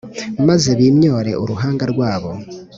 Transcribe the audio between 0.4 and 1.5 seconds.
maze bimyore